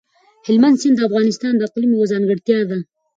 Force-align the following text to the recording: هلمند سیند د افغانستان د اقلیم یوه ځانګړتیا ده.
هلمند 0.45 0.77
سیند 0.81 0.95
د 0.97 1.01
افغانستان 1.09 1.53
د 1.55 1.61
اقلیم 1.67 1.91
یوه 1.93 2.07
ځانګړتیا 2.11 2.59
ده. 2.69 2.79